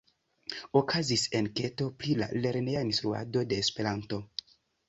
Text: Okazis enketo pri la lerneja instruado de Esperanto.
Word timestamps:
Okazis 0.79 1.25
enketo 1.41 1.89
pri 1.99 2.17
la 2.23 2.31
lerneja 2.47 2.83
instruado 2.89 3.47
de 3.53 3.63
Esperanto. 3.67 4.25